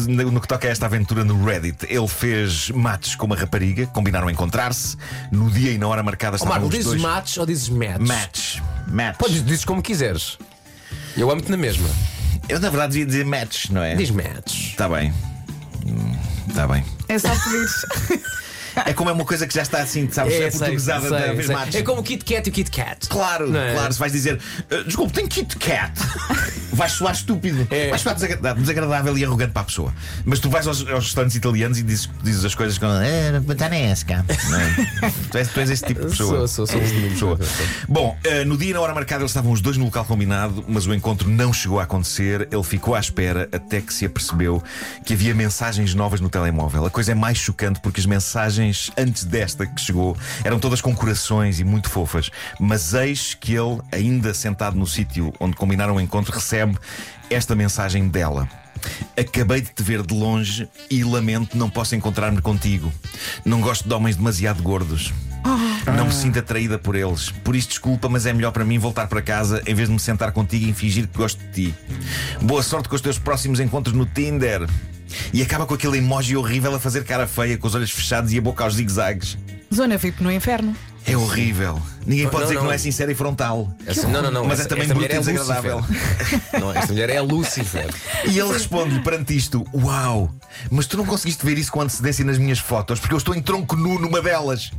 No 0.07 0.31
no 0.31 0.41
que 0.41 0.47
toca 0.47 0.67
a 0.67 0.71
esta 0.71 0.85
aventura 0.85 1.23
no 1.23 1.43
Reddit, 1.45 1.85
ele 1.89 2.07
fez 2.07 2.69
mates 2.71 3.15
com 3.15 3.25
uma 3.25 3.35
rapariga, 3.35 3.85
combinaram 3.87 4.29
encontrar-se. 4.29 4.97
No 5.31 5.49
dia 5.49 5.71
e 5.71 5.77
na 5.77 5.87
hora 5.87 6.03
marcada 6.03 6.35
estavam 6.35 6.55
Marco, 6.55 6.69
dizes 6.69 6.85
dois. 6.87 7.01
match 7.01 7.37
ou 7.37 7.45
dizes 7.45 7.69
match? 7.69 7.99
Match. 8.01 8.57
Match. 8.87 9.17
Podes 9.17 9.43
dizes 9.45 9.65
como 9.65 9.81
quiseres. 9.81 10.37
Eu 11.17 11.31
amo-te 11.31 11.49
na 11.49 11.57
mesma. 11.57 11.87
Eu 12.49 12.59
na 12.59 12.69
verdade 12.69 12.93
devia 12.93 13.05
dizer 13.05 13.25
match, 13.25 13.69
não 13.69 13.81
é? 13.81 13.95
Diz 13.95 14.11
match. 14.11 14.71
Está 14.71 14.89
bem. 14.89 15.13
Está 16.47 16.67
bem. 16.67 16.83
É 17.07 17.17
só 17.17 17.29
pedir. 17.29 18.25
É 18.85 18.93
como 18.93 19.09
é 19.09 19.13
uma 19.13 19.25
coisa 19.25 19.45
que 19.47 19.53
já 19.53 19.61
está 19.61 19.79
assim, 19.79 20.09
sabes? 20.11 20.33
É, 20.33 20.49
sei, 20.49 20.59
portuguesada 20.59 21.01
sei, 21.01 21.09
da 21.09 21.33
vez. 21.33 21.75
É 21.75 21.81
como 21.81 22.01
o 22.01 22.03
Kit 22.03 22.23
Kat 22.25 22.47
e 22.47 22.49
o 22.49 22.53
Kit 22.53 22.71
Kat. 22.71 23.07
Claro, 23.07 23.55
é? 23.55 23.73
claro, 23.73 23.93
se 23.93 23.99
vais 23.99 24.11
dizer 24.11 24.39
"Ah, 24.71 24.83
Desculpe, 24.85 25.13
tem 25.13 25.27
Kit 25.27 25.55
Kat 25.57 25.91
Vais 26.73 26.91
soar 26.91 27.13
estúpido 27.13 27.65
É. 27.71 27.89
Vais 27.89 28.01
soar 28.01 28.15
desagra- 28.15 28.53
desagradável 28.55 29.17
e 29.17 29.23
arrogante 29.23 29.51
para 29.53 29.61
a 29.61 29.65
pessoa 29.65 29.93
Mas 30.25 30.39
tu 30.39 30.49
vais 30.49 30.67
aos, 30.67 30.81
aos 30.89 31.05
restaurantes 31.05 31.35
italianos 31.37 31.77
e 31.79 31.83
dizes, 31.83 32.09
dizes 32.21 32.43
as 32.43 32.53
coisas 32.55 32.77
com 32.77 32.87
"Eh, 32.87 33.39
batanesca", 33.39 34.25
não 34.49 34.59
é? 34.59 35.11
tu, 35.31 35.37
és, 35.37 35.47
tu 35.47 35.59
és 35.61 35.69
esse 35.69 35.85
tipo 35.85 36.01
de 36.01 36.07
pessoa 36.07 36.47
Sou, 36.47 36.65
sou, 36.65 36.67
sou. 36.67 36.81
És 36.81 36.85
esse 36.87 36.93
tipo 36.95 37.07
de 37.07 37.13
pessoa. 37.13 37.39
Bom, 37.87 38.17
eh, 38.23 38.43
no 38.43 38.57
dia 38.57 38.71
e 38.71 38.73
na 38.73 38.81
hora 38.81 38.93
marcada 38.93 39.21
eles 39.21 39.31
estavam 39.31 39.51
os 39.51 39.61
dois 39.61 39.77
no 39.77 39.85
local 39.85 40.03
combinado 40.05 40.65
Mas 40.67 40.85
o 40.85 40.93
encontro 40.93 41.29
não 41.29 41.53
chegou 41.53 41.79
a 41.79 41.83
acontecer 41.83 42.47
Ele 42.51 42.63
ficou 42.63 42.93
à 42.95 42.99
espera 42.99 43.47
até 43.51 43.79
que 43.79 43.93
se 43.93 44.05
apercebeu 44.05 44.61
Que 45.05 45.13
havia 45.13 45.33
mensagens 45.33 45.93
novas 45.93 46.19
no 46.19 46.29
telemóvel 46.29 46.85
A 46.85 46.89
coisa 46.89 47.11
é 47.11 47.15
mais 47.15 47.37
chocante 47.37 47.79
porque 47.79 47.99
as 48.01 48.05
mensagens 48.65 48.91
Antes 48.97 49.23
desta 49.23 49.65
que 49.65 49.79
chegou 49.79 50.17
Eram 50.43 50.59
todas 50.59 50.81
com 50.81 50.95
corações 50.95 51.59
e 51.59 51.63
muito 51.63 51.89
fofas 51.89 52.29
Mas 52.59 52.93
eis 52.93 53.33
que 53.33 53.53
ele, 53.53 53.81
ainda 53.91 54.33
sentado 54.33 54.77
no 54.77 54.87
sítio 54.87 55.33
Onde 55.39 55.55
combinaram 55.55 55.95
o 55.95 56.01
encontro 56.01 56.33
Recebe 56.33 56.77
esta 57.29 57.55
mensagem 57.55 58.07
dela 58.07 58.47
Acabei 59.17 59.61
de 59.61 59.69
te 59.69 59.81
ver 59.81 60.05
de 60.05 60.13
longe 60.13 60.67
e 60.91 61.03
lamento 61.03 61.57
não 61.57 61.69
posso 61.69 61.95
encontrar-me 61.95 62.39
contigo. 62.39 62.93
Não 63.43 63.59
gosto 63.59 63.87
de 63.87 63.93
homens 63.95 64.15
demasiado 64.15 64.61
gordos. 64.61 65.11
Não 65.95 66.05
me 66.05 66.13
sinto 66.13 66.37
atraída 66.37 66.77
por 66.77 66.95
eles. 66.95 67.31
Por 67.31 67.55
isso, 67.55 67.69
desculpa, 67.69 68.07
mas 68.09 68.27
é 68.27 68.33
melhor 68.33 68.51
para 68.51 68.65
mim 68.65 68.77
voltar 68.77 69.07
para 69.07 69.23
casa 69.23 69.63
em 69.65 69.73
vez 69.73 69.87
de 69.87 69.93
me 69.93 69.99
sentar 69.99 70.31
contigo 70.33 70.69
e 70.69 70.73
fingir 70.73 71.07
que 71.07 71.17
gosto 71.17 71.39
de 71.45 71.51
ti. 71.51 71.75
Boa 72.41 72.61
sorte 72.61 72.87
com 72.87 72.95
os 72.95 73.01
teus 73.01 73.17
próximos 73.17 73.59
encontros 73.59 73.95
no 73.95 74.05
Tinder. 74.05 74.67
E 75.33 75.41
acaba 75.41 75.65
com 75.65 75.73
aquele 75.73 75.97
emoji 75.97 76.35
horrível 76.35 76.73
a 76.75 76.79
fazer 76.79 77.03
cara 77.03 77.27
feia, 77.27 77.57
com 77.57 77.67
os 77.67 77.75
olhos 77.75 77.91
fechados 77.91 78.31
e 78.33 78.37
a 78.37 78.41
boca 78.41 78.63
aos 78.63 78.75
zigue-zagues. 78.75 79.37
Zona 79.73 79.97
VIP 79.97 80.23
no 80.23 80.31
inferno. 80.31 80.75
É 81.07 81.15
horrível. 81.15 81.79
Ninguém 82.03 82.25
pode 82.27 82.37
Não, 82.37 82.41
dizer 82.43 82.53
que 82.55 82.59
não. 82.61 82.65
não 82.65 82.71
é 82.71 82.77
sincero 82.79 83.11
e 83.11 83.15
frontal. 83.15 83.71
Essa- 83.85 84.07
não, 84.07 84.23
não, 84.23 84.31
não. 84.31 84.43
Mas 84.45 84.57
é 84.57 84.61
essa- 84.61 84.69
também 84.69 84.87
bruto 84.87 85.01
mulher 85.01 85.11
e 85.11 85.15
é 85.15 85.19
desagradável. 85.19 85.85
Não, 86.59 86.71
esta 86.71 86.91
mulher 86.93 87.09
é 87.11 87.17
a 87.17 87.21
Lucifer. 87.21 87.93
E 88.27 88.39
ele 88.39 88.51
responde-lhe 88.51 88.99
perante 89.01 89.35
isto: 89.37 89.63
Uau, 89.71 90.33
mas 90.71 90.87
tu 90.87 90.97
não 90.97 91.05
conseguiste 91.05 91.45
ver 91.45 91.57
isso 91.59 91.71
com 91.71 91.81
antecedência 91.81 92.25
nas 92.25 92.37
minhas 92.39 92.57
fotos 92.57 92.99
porque 92.99 93.13
eu 93.13 93.17
estou 93.19 93.35
em 93.35 93.41
tronco 93.41 93.75
nu 93.75 93.99
numa 93.99 94.19
delas. 94.19 94.71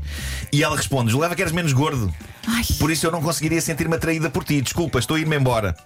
E 0.53 0.65
ela 0.65 0.77
responde: 0.77 1.13
Julgava 1.13 1.37
que 1.37 1.43
eras 1.43 1.53
menos 1.53 1.73
gordo. 1.73 2.13
Ai. 2.47 2.65
Por 2.79 2.91
isso 2.91 3.07
eu 3.07 3.13
não 3.13 3.21
conseguiria 3.23 3.61
sentir-me 3.61 3.95
atraída 3.95 4.29
por 4.29 4.43
ti. 4.43 4.61
Desculpa, 4.61 4.99
estou 4.99 5.17
a 5.17 5.21
ir-me 5.21 5.37
embora. 5.37 5.77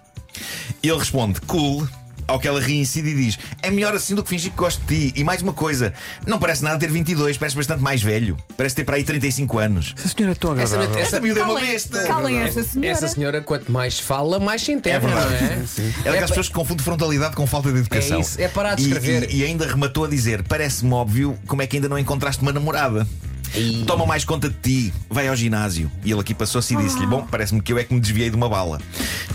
E 0.83 0.89
ele 0.89 0.99
responde: 0.99 1.39
Cool. 1.43 1.87
Ao 2.31 2.39
que 2.39 2.47
ela 2.47 2.61
reincide 2.61 3.09
e 3.11 3.15
diz: 3.15 3.39
É 3.63 3.71
melhor 3.71 3.95
assim 3.95 4.15
do 4.15 4.23
que 4.23 4.29
fingir 4.29 4.51
que 4.53 4.57
gosto 4.57 4.81
de 4.87 5.11
ti. 5.11 5.21
E 5.21 5.25
mais 5.25 5.43
uma 5.43 5.53
coisa: 5.53 5.93
não 6.27 6.39
parece 6.39 6.63
nada 6.63 6.79
ter 6.79 6.89
22, 6.91 7.37
parece 7.37 7.57
bastante 7.57 7.83
mais 7.83 8.01
velho. 8.03 8.37
Parece 8.57 8.77
ter 8.77 8.85
para 8.85 8.97
aí 8.97 9.05
35 9.05 9.59
anos. 9.59 9.95
Essa 9.99 10.09
senhora 10.09 10.33
é 10.33 10.35
tão 10.37 10.53
Essa, 10.59 10.75
agradável. 10.77 11.01
essa, 11.03 11.17
Esta 11.17 11.21
miúda 11.21 11.41
é 11.41 11.43
uma 11.43 11.55
Calem, 11.55 11.73
besta. 11.73 12.03
calem 12.05 12.39
essa 12.39 12.63
senhora. 12.63 12.89
essa 12.91 13.09
senhora, 13.09 13.41
quanto 13.41 13.73
mais 13.73 13.99
fala, 13.99 14.39
mais 14.39 14.63
se 14.63 14.71
É 14.71 14.75
enterra, 14.75 15.09
não 15.09 15.17
verdade. 15.29 15.45
é? 15.45 15.47
É 15.47 15.93
daquelas 16.05 16.17
É 16.17 16.27
pessoas 16.29 16.49
que 16.49 16.55
confundem 16.55 16.85
frontalidade 16.85 17.35
com 17.35 17.47
falta 17.47 17.73
de 17.73 17.79
educação. 17.81 18.19
É 18.19 18.21
isso, 18.21 18.41
é 18.41 18.49
parar 18.49 18.77
de 18.77 18.83
E- 18.83 18.87
escrever. 18.87 19.29
E, 19.31 19.39
e 19.39 19.45
ainda 19.45 19.67
rematou 19.67 20.05
a 20.05 20.09
dizer: 20.09 20.43
Parece-me 20.45 20.93
óbvio 20.93 21.37
como 21.49 21.63
é 21.63 21.67
que 21.67 21.77
ainda 21.77 21.89
não 21.89 21.99
encontraste 21.99 22.41
uma 22.43 22.53
namorada. 22.53 23.07
E- 23.55 23.83
Toma 23.85 24.07
mais 24.07 24.25
conta 24.25 24.49
de 24.49 24.55
ti, 24.63 24.95
vai 25.11 25.27
ao 25.27 25.35
ginásio. 25.35 25.91
E 26.05 26.13
ele 26.13 26.21
aqui 26.21 26.33
passou-se 26.33 26.73
e 26.73 26.77
disse-lhe: 26.77 27.07
Bom, 27.07 27.27
parece-me 27.29 27.61
que 27.61 27.73
eu 27.73 27.79
é 27.79 27.83
que 27.85 27.93
me 27.93 27.99
desviei 27.99 28.31
de 28.31 28.37
uma 28.37 28.49
bala. 28.49 28.81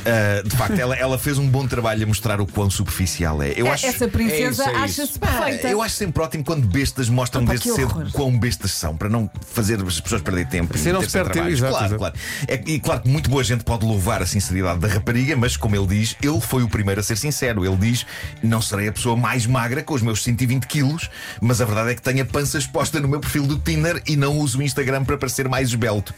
Ah, 0.05 0.41
de 0.47 0.55
facto, 0.55 0.79
ela, 0.79 0.95
ela 0.95 1.17
fez 1.17 1.37
um 1.37 1.47
bom 1.47 1.65
trabalho 1.67 2.03
a 2.03 2.07
mostrar 2.07 2.39
o 2.39 2.45
quão 2.47 2.69
superficial 2.69 3.41
é. 3.41 3.53
Eu 3.55 3.67
É- 3.67 3.71
acho. 3.71 3.85
Essa 3.85 4.07
princesa 4.07 4.43
é 4.45 4.49
isso, 4.49 4.61
é 4.63 4.75
acha-se 4.75 5.01
isso. 5.03 5.19
perfeita. 5.19 5.67
Eu 5.67 5.81
acho 5.81 5.95
sempre 5.95 6.21
ótimo 6.23 6.43
quando 6.43 6.67
bestas 6.67 7.09
mostram 7.09 7.43
Opa, 7.43 7.51
desde 7.53 7.71
cedo 7.73 7.87
horror. 7.87 8.11
quão 8.11 8.37
bestas 8.37 8.71
são, 8.71 8.95
para 8.95 9.09
não 9.09 9.29
fazer 9.51 9.81
as 9.81 9.99
pessoas 9.99 10.21
perder 10.21 10.47
tempo. 10.47 10.75
Assim 10.75 10.89
e 10.89 10.93
não 10.93 10.99
ter 11.01 11.07
se 11.09 11.13
perde 11.13 11.31
trabalhos. 11.31 11.59
tempo, 11.59 11.71
exato, 11.75 11.95
Claro, 11.97 12.11
exato. 12.11 12.15
claro. 12.45 12.59
É, 12.67 12.71
e 12.71 12.79
claro 12.79 13.01
que 13.01 13.09
muito 13.09 13.29
boa 13.29 13.43
gente 13.43 13.63
pode 13.63 13.85
louvar 13.85 14.21
a 14.21 14.25
sinceridade 14.25 14.79
da 14.79 14.87
rapariga, 14.87 15.35
mas 15.35 15.57
como 15.57 15.75
ele 15.75 15.87
diz, 15.87 16.15
ele 16.21 16.39
foi 16.41 16.63
o 16.63 16.69
primeiro 16.69 16.99
a 17.01 17.03
ser 17.03 17.17
sincero. 17.17 17.65
Ele 17.65 17.75
diz: 17.77 18.05
Não 18.43 18.61
serei 18.61 18.87
a 18.87 18.91
pessoa 18.91 19.15
mais 19.15 19.45
magra 19.45 19.81
com 19.83 19.93
os 19.93 20.01
meus 20.01 20.21
120 20.23 20.65
quilos, 20.67 21.09
mas 21.41 21.61
a 21.61 21.65
verdade 21.65 21.91
é 21.91 21.95
que 21.95 22.01
tenho 22.01 22.21
a 22.21 22.25
pança 22.25 22.57
exposta 22.57 22.99
no 22.99 23.07
meu 23.07 23.19
perfil 23.19 23.45
do 23.47 23.57
Tinder 23.57 24.01
e 24.05 24.15
não 24.15 24.37
uso 24.37 24.59
o 24.59 24.61
Instagram 24.61 25.03
para 25.03 25.17
parecer 25.17 25.47
mais 25.49 25.69
esbelto. 25.69 26.13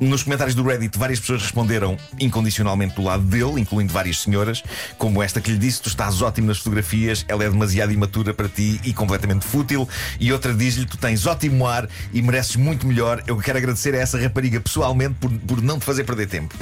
Nos 0.00 0.22
comentários 0.22 0.54
do 0.54 0.62
Reddit, 0.62 0.98
várias 0.98 1.20
pessoas 1.20 1.42
responderam 1.42 1.96
incondicionalmente 2.18 2.94
do 2.94 3.02
lado 3.02 3.22
dele, 3.30 3.60
incluindo 3.60 3.92
várias 3.92 4.18
senhoras, 4.18 4.62
como 4.98 5.22
esta 5.22 5.40
que 5.40 5.50
lhe 5.50 5.58
disse: 5.58 5.80
Tu 5.80 5.88
estás 5.88 6.20
ótimo 6.20 6.48
nas 6.48 6.58
fotografias, 6.58 7.24
ela 7.28 7.44
é 7.44 7.48
demasiado 7.48 7.92
imatura 7.92 8.34
para 8.34 8.48
ti 8.48 8.80
e 8.84 8.92
completamente 8.92 9.46
fútil. 9.46 9.88
E 10.18 10.32
outra 10.32 10.52
diz-lhe: 10.52 10.84
Tu 10.84 10.98
tens 10.98 11.26
ótimo 11.26 11.66
ar 11.66 11.88
e 12.12 12.20
mereces 12.20 12.56
muito 12.56 12.86
melhor. 12.86 13.22
Eu 13.26 13.36
quero 13.38 13.58
agradecer 13.58 13.94
a 13.94 13.98
essa 13.98 14.20
rapariga 14.20 14.60
pessoalmente 14.60 15.14
por, 15.20 15.30
por 15.30 15.62
não 15.62 15.78
te 15.78 15.84
fazer 15.84 16.04
perder 16.04 16.26
tempo. 16.26 16.54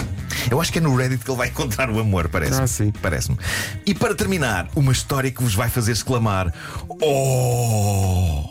Eu 0.51 0.61
acho 0.61 0.73
que 0.73 0.79
é 0.79 0.81
no 0.81 0.95
Reddit 0.95 1.25
que 1.25 1.31
ele 1.31 1.39
vai 1.39 1.49
encontrar 1.49 1.91
o 1.91 1.99
amor, 1.99 2.29
parece-me. 2.29 2.63
Ah, 2.63 2.67
sim. 2.67 2.93
Parece-me. 3.03 3.39
E 3.85 3.95
para 3.95 4.15
terminar, 4.15 4.69
uma 4.75 4.93
história 4.93 5.31
que 5.31 5.43
vos 5.43 5.55
vai 5.55 5.69
fazer 5.69 5.93
exclamar: 5.93 6.53
Oh! 7.03 8.49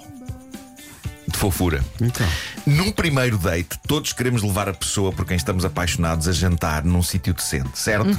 De 1.28 1.38
fofura. 1.38 1.84
Então. 2.02 2.28
Num 2.68 2.92
primeiro 2.92 3.38
date, 3.38 3.80
todos 3.88 4.12
queremos 4.12 4.44
levar 4.44 4.68
a 4.68 4.74
pessoa 4.74 5.14
por 5.14 5.26
quem 5.26 5.38
estamos 5.38 5.64
apaixonados 5.64 6.28
a 6.28 6.34
jantar 6.34 6.84
num 6.84 7.02
sítio 7.02 7.34
decente, 7.34 7.80
certo? 7.80 8.10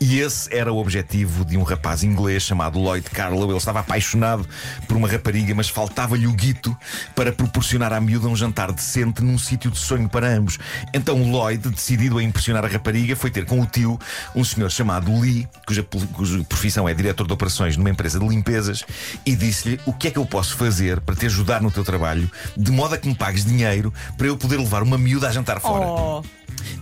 E 0.00 0.20
esse 0.20 0.56
era 0.56 0.72
o 0.72 0.78
objetivo 0.78 1.44
de 1.44 1.58
um 1.58 1.62
rapaz 1.62 2.02
inglês 2.02 2.44
chamado 2.44 2.78
Lloyd 2.78 3.10
Carlow. 3.10 3.50
Ele 3.50 3.58
estava 3.58 3.80
apaixonado 3.80 4.48
por 4.88 4.96
uma 4.96 5.06
rapariga, 5.06 5.54
mas 5.54 5.68
faltava-lhe 5.68 6.26
o 6.26 6.32
guito 6.32 6.74
para 7.14 7.30
proporcionar 7.30 7.92
à 7.92 8.00
miúda 8.00 8.26
um 8.26 8.34
jantar 8.34 8.72
decente 8.72 9.22
num 9.22 9.36
sítio 9.36 9.70
de 9.70 9.78
sonho 9.78 10.08
para 10.08 10.28
ambos. 10.28 10.58
Então 10.94 11.22
Lloyd, 11.30 11.68
decidido 11.68 12.16
a 12.16 12.22
impressionar 12.22 12.64
a 12.64 12.68
rapariga, 12.68 13.14
foi 13.14 13.30
ter 13.30 13.44
com 13.44 13.60
o 13.60 13.66
tio, 13.66 14.00
um 14.34 14.42
senhor 14.42 14.70
chamado 14.70 15.14
Lee, 15.20 15.46
cuja, 15.66 15.82
cuja 15.82 16.42
profissão 16.44 16.88
é 16.88 16.94
diretor 16.94 17.26
de 17.26 17.34
operações 17.34 17.76
numa 17.76 17.90
empresa 17.90 18.18
de 18.18 18.26
limpezas, 18.26 18.82
e 19.26 19.36
disse-lhe 19.36 19.78
o 19.84 19.92
que 19.92 20.08
é 20.08 20.10
que 20.10 20.18
eu 20.18 20.24
posso 20.24 20.56
fazer 20.56 21.00
para 21.02 21.14
te 21.14 21.26
ajudar 21.26 21.60
no 21.60 21.70
teu 21.70 21.84
trabalho, 21.84 22.30
de 22.56 22.72
modo 22.72 22.94
a 22.94 22.98
que 22.98 23.06
me 23.06 23.14
pagues 23.14 23.44
dinheiro 23.44 23.73
para 24.16 24.26
eu 24.26 24.36
poder 24.36 24.56
levar 24.58 24.82
uma 24.82 24.98
miúda 24.98 25.28
a 25.28 25.32
jantar 25.32 25.60
fora. 25.60 25.86
Oh. 25.86 26.22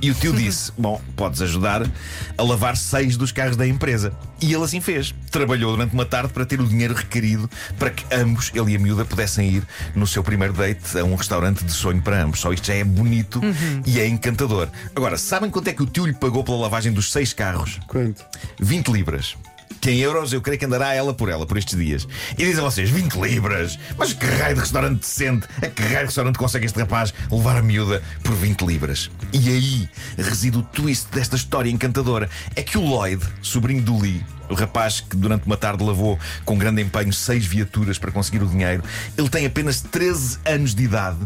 E 0.00 0.10
o 0.10 0.14
tio 0.14 0.32
disse: 0.32 0.72
Bom, 0.78 1.00
podes 1.16 1.40
ajudar 1.42 1.88
a 2.36 2.42
lavar 2.42 2.76
seis 2.76 3.16
dos 3.16 3.32
carros 3.32 3.56
da 3.56 3.66
empresa. 3.66 4.12
E 4.40 4.52
ele 4.52 4.64
assim 4.64 4.80
fez. 4.80 5.14
Trabalhou 5.30 5.72
durante 5.72 5.94
uma 5.94 6.04
tarde 6.04 6.32
para 6.32 6.44
ter 6.44 6.60
o 6.60 6.66
dinheiro 6.66 6.94
requerido 6.94 7.48
para 7.78 7.90
que 7.90 8.04
ambos, 8.12 8.50
ele 8.54 8.72
e 8.72 8.76
a 8.76 8.78
miúda, 8.78 9.04
pudessem 9.04 9.48
ir 9.48 9.62
no 9.94 10.06
seu 10.06 10.22
primeiro 10.22 10.52
date 10.52 10.98
a 10.98 11.04
um 11.04 11.14
restaurante 11.14 11.64
de 11.64 11.72
sonho 11.72 12.02
para 12.02 12.22
ambos. 12.22 12.40
Só 12.40 12.52
isto 12.52 12.66
já 12.66 12.74
é 12.74 12.84
bonito 12.84 13.40
e 13.86 14.00
é 14.00 14.06
encantador. 14.06 14.68
Agora, 14.94 15.16
sabem 15.16 15.48
quanto 15.48 15.68
é 15.68 15.72
que 15.72 15.82
o 15.82 15.86
tio 15.86 16.06
lhe 16.06 16.12
pagou 16.12 16.42
pela 16.42 16.58
lavagem 16.58 16.92
dos 16.92 17.12
seis 17.12 17.32
carros? 17.32 17.78
Quanto? 17.86 18.24
20 18.60 18.88
libras. 18.88 19.36
Que 19.80 19.90
em 19.90 19.98
euros 19.98 20.32
eu 20.32 20.40
creio 20.40 20.58
que 20.58 20.64
andará 20.64 20.94
ela 20.94 21.12
por 21.14 21.28
ela 21.28 21.46
por 21.46 21.56
estes 21.56 21.78
dias. 21.78 22.06
E 22.32 22.44
dizem 22.44 22.62
vocês, 22.62 22.90
20 22.90 23.14
libras? 23.14 23.78
Mas 23.96 24.12
que 24.12 24.26
raio 24.26 24.54
de 24.54 24.60
restaurante 24.60 25.00
decente? 25.00 25.46
A 25.60 25.66
que 25.66 25.82
raio 25.82 25.98
de 25.98 26.04
restaurante 26.06 26.38
consegue 26.38 26.66
este 26.66 26.78
rapaz 26.78 27.12
levar 27.30 27.56
a 27.56 27.62
miúda 27.62 28.02
por 28.22 28.34
20 28.34 28.62
libras? 28.64 29.10
E 29.32 29.48
aí 29.48 29.88
reside 30.16 30.58
o 30.58 30.62
twist 30.62 31.08
desta 31.12 31.36
história 31.36 31.70
encantadora. 31.70 32.28
É 32.54 32.62
que 32.62 32.78
o 32.78 32.82
Lloyd, 32.82 33.22
sobrinho 33.40 33.82
do 33.82 33.98
Lee, 33.98 34.24
o 34.52 34.54
rapaz 34.54 35.00
que 35.00 35.16
durante 35.16 35.46
uma 35.46 35.56
tarde 35.56 35.82
lavou 35.82 36.18
com 36.44 36.56
grande 36.56 36.82
empenho 36.82 37.12
seis 37.12 37.44
viaturas 37.44 37.98
para 37.98 38.10
conseguir 38.10 38.42
o 38.42 38.46
dinheiro, 38.46 38.82
ele 39.16 39.28
tem 39.28 39.46
apenas 39.46 39.80
13 39.80 40.38
anos 40.44 40.74
de 40.74 40.84
idade. 40.84 41.18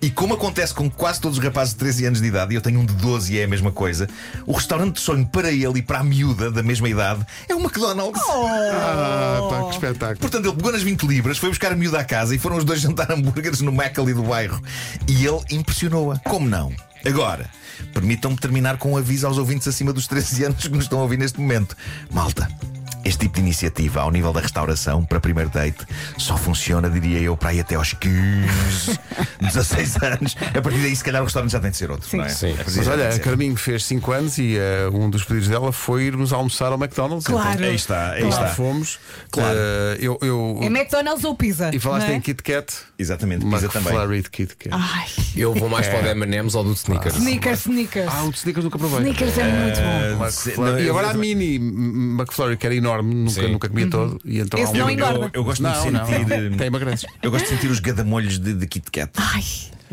E 0.00 0.10
como 0.10 0.34
acontece 0.34 0.74
com 0.74 0.90
quase 0.90 1.20
todos 1.20 1.38
os 1.38 1.44
rapazes 1.44 1.72
de 1.72 1.80
13 1.80 2.06
anos 2.06 2.20
de 2.20 2.26
idade, 2.26 2.52
e 2.52 2.56
eu 2.56 2.60
tenho 2.60 2.80
um 2.80 2.84
de 2.84 2.94
12 2.94 3.32
e 3.32 3.38
é 3.38 3.44
a 3.44 3.48
mesma 3.48 3.70
coisa, 3.70 4.08
o 4.46 4.52
restaurante 4.52 4.94
de 4.94 5.00
sonho 5.00 5.26
para 5.26 5.50
ele 5.50 5.78
e 5.78 5.82
para 5.82 5.98
a 5.98 6.04
miúda 6.04 6.50
da 6.50 6.62
mesma 6.62 6.88
idade 6.88 7.24
é 7.48 7.54
o 7.54 7.60
McDonald's. 7.60 8.22
Ah, 8.28 9.46
pá, 9.48 9.64
que 9.64 9.74
espetáculo. 9.74 10.18
Portanto, 10.18 10.46
ele 10.46 10.56
pegou 10.56 10.72
nas 10.72 10.82
20 10.82 11.02
libras, 11.06 11.38
foi 11.38 11.48
buscar 11.48 11.72
a 11.72 11.76
miúda 11.76 12.00
à 12.00 12.04
casa 12.04 12.34
e 12.34 12.38
foram 12.38 12.56
os 12.56 12.64
dois 12.64 12.80
jantar 12.82 13.10
hambúrgueres 13.10 13.60
no 13.60 13.72
Mac 13.72 13.98
ali 13.98 14.14
do 14.14 14.22
bairro. 14.22 14.60
E 15.06 15.26
ele 15.26 15.40
impressionou-a. 15.50 16.18
Como 16.18 16.48
não? 16.48 16.72
Agora, 17.04 17.48
permitam-me 17.92 18.36
terminar 18.36 18.78
com 18.78 18.92
um 18.92 18.96
aviso 18.96 19.26
aos 19.26 19.38
ouvintes 19.38 19.68
acima 19.68 19.92
dos 19.92 20.06
13 20.06 20.44
anos 20.44 20.62
que 20.66 20.74
nos 20.74 20.84
estão 20.84 20.98
a 20.98 21.02
ouvir 21.02 21.18
neste 21.18 21.40
momento. 21.40 21.76
Malta. 22.10 22.48
Este 23.08 23.20
tipo 23.20 23.36
de 23.36 23.40
iniciativa 23.40 24.02
ao 24.02 24.10
nível 24.10 24.32
da 24.34 24.40
restauração 24.40 25.02
para 25.02 25.18
primeiro 25.18 25.48
date 25.48 25.78
só 26.18 26.36
funciona, 26.36 26.90
diria 26.90 27.18
eu, 27.20 27.36
para 27.38 27.54
ir 27.54 27.60
até 27.60 27.74
aos 27.76 27.94
15, 27.94 28.98
16 29.40 29.96
anos. 30.02 30.36
A 30.54 30.60
partir 30.60 30.78
daí, 30.80 30.94
se 30.94 31.02
calhar, 31.02 31.22
o 31.22 31.24
restaurante 31.24 31.52
já 31.52 31.60
tem 31.60 31.70
de 31.70 31.76
ser 31.78 31.90
outro, 31.90 32.14
não 32.16 32.24
é? 32.24 32.28
Sim. 32.28 32.54
Mas 32.76 32.86
olha, 32.86 33.08
a. 33.08 33.18
Carminho 33.18 33.56
fez 33.56 33.84
5 33.86 34.12
anos 34.12 34.36
e 34.38 34.56
eh, 34.58 34.88
um 34.92 35.08
dos 35.08 35.24
pedidos 35.24 35.48
dela 35.48 35.72
foi 35.72 36.02
irmos 36.04 36.32
almoçar 36.34 36.70
ao 36.70 36.78
McDonald's. 36.78 37.26
Claro. 37.26 37.54
Então, 37.54 37.66
Aí 37.68 37.74
está, 37.74 38.10
aí 38.12 38.22
lá 38.24 38.28
está. 38.28 38.46
fomos. 38.48 38.98
Claro. 39.30 39.56
Eh, 39.58 39.96
eu, 40.00 40.18
eu- 40.20 40.58
É 40.62 40.66
McDonald's 40.66 41.24
ou 41.24 41.34
pizza? 41.34 41.70
E 41.72 41.78
falaste 41.78 42.08
é? 42.10 42.14
em 42.14 42.20
Kit 42.20 42.42
Kat. 42.42 42.70
Exatamente, 42.98 43.46
pizza 43.46 43.68
também. 43.68 43.92
McFlurry 43.92 44.22
de 44.22 44.30
Kit 44.30 44.54
Kat. 44.56 44.70
Ai, 44.78 45.06
Eu 45.34 45.54
vou 45.54 45.68
mais 45.70 45.86
para 45.88 46.02
o 46.02 46.06
M&M's 46.08 46.54
ou 46.54 46.64
do 46.64 46.72
Snickers. 46.74 47.16
sneakers, 47.16 47.60
sneakers. 47.60 48.08
Ah, 48.12 48.24
o 48.24 48.30
de 48.30 48.36
Snickers 48.38 48.64
nunca 48.64 48.78
provei. 48.78 48.98
Sneakers 48.98 49.38
é 49.38 49.44
muito 49.44 49.80
bom. 49.80 50.24
Ah, 50.24 50.26
McFlurry. 50.26 50.70
não, 50.72 50.78
e 50.80 50.90
agora 50.90 51.10
a 51.10 51.14
mini 51.14 51.56
McFlurry, 51.56 52.56
que 52.56 52.66
era 52.66 52.74
enorme. 52.74 52.97
Enorme, 52.98 53.14
nunca, 53.14 53.30
Sim. 53.42 53.52
nunca 53.52 53.68
comia 53.68 53.90
todo. 53.90 54.20
E 54.24 54.38
então 54.40 54.58
Esse 54.60 54.68
há 54.68 54.74
um- 54.74 54.78
não 54.78 54.88
Eu, 54.88 54.94
engorda. 54.94 55.18
eu, 55.26 55.30
eu 55.34 55.44
gosto 55.44 55.56
de 55.58 55.62
não, 55.62 56.06
sentir. 56.06 56.56
tem 56.56 56.66
emagreces. 56.66 57.06
Eu 57.22 57.30
gosto 57.30 57.44
de 57.44 57.50
sentir 57.50 57.70
os 57.70 57.80
gadamolhos 57.80 58.38
de, 58.38 58.54
de 58.54 58.66
Kit 58.66 58.90
Kat. 58.90 59.10
Ai, 59.16 59.42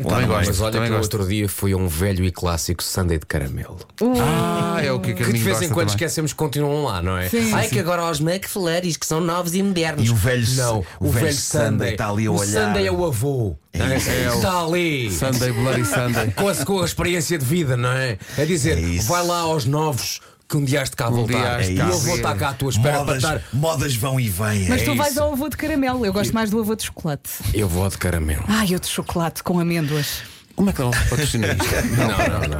também 0.02 0.26
gosto. 0.26 0.46
Mas 0.48 0.60
olha 0.60 0.72
Também 0.72 0.88
que 0.90 0.96
gosto. 0.96 1.14
outro 1.14 1.28
dia 1.28 1.48
fui 1.48 1.72
a 1.72 1.76
um 1.76 1.88
velho 1.88 2.24
e 2.24 2.30
clássico 2.30 2.82
Sunday 2.82 3.18
de 3.18 3.24
caramelo. 3.26 3.78
Ah, 4.20 4.78
é 4.82 4.92
o 4.92 5.00
que, 5.00 5.12
a 5.12 5.14
Que 5.14 5.24
de 5.32 5.38
vez 5.38 5.62
em 5.62 5.68
quando 5.68 5.86
também. 5.88 5.94
esquecemos 5.94 6.32
que 6.32 6.36
continuam 6.38 6.84
lá, 6.84 7.00
não 7.00 7.16
é? 7.16 7.28
Sim. 7.30 7.52
Ai, 7.54 7.68
que 7.68 7.78
agora 7.78 8.04
os 8.10 8.20
McFlurries 8.20 8.96
que 8.98 9.06
são 9.06 9.20
novos 9.20 9.54
e 9.54 9.62
modernos. 9.62 10.06
E 10.06 10.10
o 10.10 10.14
velho- 10.14 10.46
Não, 10.56 10.78
o 11.00 11.06
o, 11.08 11.10
velho 11.10 11.26
velho 11.26 11.36
Sunday 11.36 11.92
está 11.92 12.10
ali 12.10 12.26
a 12.26 12.30
o 12.30 12.38
olhar. 12.38 12.66
Sunday 12.66 12.86
é 12.86 12.92
o 12.92 13.04
avô. 13.06 13.56
não 13.74 13.86
é? 13.86 13.96
Está 13.96 14.64
ali. 14.64 15.10
Sunday, 15.10 15.52
Bloody 15.52 15.84
Sunday. 15.86 16.30
Com 16.32 16.48
a, 16.48 16.54
com 16.56 16.80
a 16.82 16.84
experiência 16.84 17.38
de 17.38 17.44
vida, 17.44 17.76
não 17.76 17.90
é? 17.92 18.18
A 18.38 18.44
dizer, 18.44 18.76
É 18.78 19.02
vai 19.02 19.24
lá 19.26 19.38
aos 19.40 19.64
novos 19.64 20.20
que 20.48 20.56
um 20.56 20.64
dia 20.64 20.82
has 20.82 20.90
de 20.90 20.96
cá 20.96 21.08
voltar. 21.10 21.38
dia 21.38 21.56
has 21.56 21.66
de 21.66 21.74
e 21.74 21.78
eu 21.78 21.98
vou 21.98 22.16
estar 22.16 22.34
cá 22.36 22.48
à 22.50 22.54
tua 22.54 22.70
espera 22.70 22.98
Modas, 22.98 23.22
para 23.22 23.36
estar. 23.36 23.48
modas 23.56 23.94
vão 23.96 24.20
e 24.20 24.28
vêm. 24.28 24.68
mas 24.68 24.82
é 24.82 24.84
tu 24.84 24.94
vais 24.94 25.12
isso. 25.12 25.22
ao 25.22 25.32
avô 25.32 25.48
de 25.48 25.56
caramelo. 25.56 26.06
Eu 26.06 26.12
gosto 26.12 26.32
mais 26.32 26.50
do 26.50 26.60
avô 26.60 26.74
de 26.74 26.84
chocolate. 26.84 27.30
Eu 27.52 27.68
vou 27.68 27.88
de 27.88 27.98
caramelo. 27.98 28.44
Ai, 28.48 28.68
eu 28.70 28.78
de 28.78 28.86
chocolate 28.86 29.42
com 29.42 29.58
amêndoas. 29.58 30.22
Como 30.56 30.70
é 30.70 30.72
que 30.72 30.80
não 30.80 30.90
patrocina 30.90 31.48
isto? 31.48 31.66
Não, 31.96 32.08
não, 32.08 32.48
não. 32.48 32.58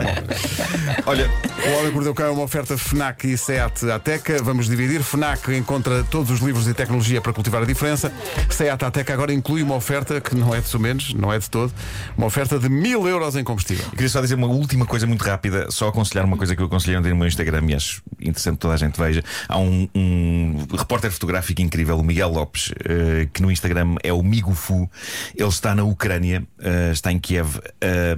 Olha, 1.06 1.30
O 1.66 1.78
Homem 1.78 1.88
que 1.88 1.94
Mordeu 1.94 2.14
Cão 2.14 2.26
é 2.26 2.30
uma 2.30 2.42
oferta 2.42 2.76
FNAC 2.76 3.26
e 3.26 3.38
SEAT 3.38 3.90
Ateca. 3.90 4.42
Vamos 4.42 4.66
dividir. 4.68 5.02
FNAC 5.02 5.56
encontra 5.56 6.04
todos 6.04 6.30
os 6.30 6.40
livros 6.40 6.68
e 6.68 6.74
tecnologia 6.74 7.20
para 7.20 7.32
cultivar 7.32 7.62
a 7.62 7.64
diferença. 7.64 8.12
SEAT 8.50 8.84
Ateca 8.84 9.12
agora 9.12 9.32
inclui 9.32 9.62
uma 9.62 9.74
oferta 9.74 10.20
que 10.20 10.36
não 10.36 10.54
é 10.54 10.60
de 10.60 10.68
sumenos, 10.68 11.14
não 11.14 11.32
é 11.32 11.38
de 11.38 11.48
todo, 11.48 11.72
uma 12.16 12.26
oferta 12.26 12.58
de 12.58 12.68
mil 12.68 13.08
euros 13.08 13.34
em 13.34 13.42
combustível. 13.42 13.84
queria 13.90 14.08
só 14.08 14.20
dizer 14.20 14.34
uma 14.34 14.46
última 14.46 14.84
coisa 14.84 15.06
muito 15.06 15.22
rápida, 15.24 15.70
só 15.70 15.88
aconselhar 15.88 16.24
uma 16.24 16.36
coisa 16.36 16.54
que 16.54 16.62
eu 16.62 16.66
aconselhei 16.66 16.98
ontem 16.98 17.10
no 17.10 17.16
meu 17.16 17.26
Instagram 17.26 17.64
e 17.68 17.74
acho 17.74 18.02
interessante 18.20 18.54
que 18.54 18.60
toda 18.60 18.74
a 18.74 18.76
gente 18.76 19.00
veja. 19.00 19.24
Há 19.48 19.58
um, 19.58 19.88
um 19.94 20.45
repórter 20.76 21.10
fotográfico 21.10 21.60
incrível, 21.62 21.98
o 21.98 22.02
Miguel 22.02 22.28
Lopes, 22.30 22.72
eh, 22.84 23.28
que 23.32 23.42
no 23.42 23.50
Instagram 23.50 23.96
é 24.02 24.12
o 24.12 24.22
Migufu. 24.22 24.90
Ele 25.34 25.48
está 25.48 25.74
na 25.74 25.84
Ucrânia, 25.84 26.46
eh, 26.60 26.90
está 26.92 27.12
em 27.12 27.18
Kiev, 27.18 27.58
eh, 27.80 28.16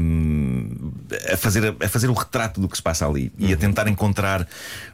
a, 1.32 1.36
fazer, 1.36 1.74
a 1.80 1.88
fazer 1.88 2.08
o 2.08 2.12
retrato 2.12 2.60
do 2.60 2.68
que 2.68 2.76
se 2.76 2.82
passa 2.82 3.06
ali 3.06 3.32
e 3.38 3.52
a 3.52 3.56
tentar 3.56 3.88
encontrar 3.88 4.46